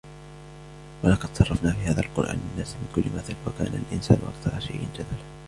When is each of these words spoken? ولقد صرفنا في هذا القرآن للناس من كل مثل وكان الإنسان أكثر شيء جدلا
ولقد 1.03 1.29
صرفنا 1.35 1.71
في 1.71 1.79
هذا 1.81 1.99
القرآن 2.01 2.39
للناس 2.43 2.75
من 2.75 2.87
كل 2.95 3.03
مثل 3.17 3.35
وكان 3.47 3.83
الإنسان 3.89 4.17
أكثر 4.27 4.59
شيء 4.59 4.87
جدلا 4.95 5.31